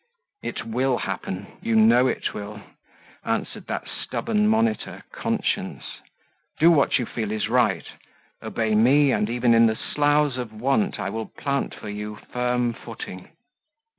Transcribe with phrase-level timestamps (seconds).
[0.41, 2.59] "It will happen; you KNOW it will,"
[3.23, 5.83] answered that stubborn monitor, Conscience.
[6.57, 7.85] "Do what you feel is right;
[8.41, 12.73] obey me, and even in the sloughs of want I will plant for you firm
[12.73, 13.27] footing."